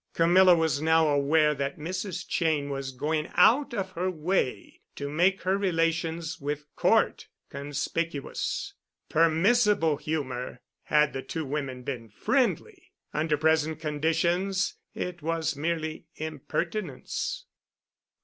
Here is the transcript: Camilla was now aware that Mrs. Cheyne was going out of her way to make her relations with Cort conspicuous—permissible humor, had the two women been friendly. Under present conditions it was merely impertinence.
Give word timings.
Camilla 0.15 0.55
was 0.55 0.81
now 0.81 1.09
aware 1.09 1.53
that 1.53 1.77
Mrs. 1.77 2.25
Cheyne 2.27 2.71
was 2.71 2.91
going 2.91 3.29
out 3.35 3.71
of 3.71 3.91
her 3.91 4.09
way 4.09 4.81
to 4.95 5.07
make 5.07 5.43
her 5.43 5.55
relations 5.59 6.39
with 6.39 6.65
Cort 6.75 7.27
conspicuous—permissible 7.51 9.97
humor, 9.97 10.61
had 10.85 11.13
the 11.13 11.21
two 11.21 11.45
women 11.45 11.83
been 11.83 12.09
friendly. 12.09 12.91
Under 13.13 13.37
present 13.37 13.79
conditions 13.79 14.73
it 14.95 15.21
was 15.21 15.55
merely 15.55 16.07
impertinence. 16.15 17.45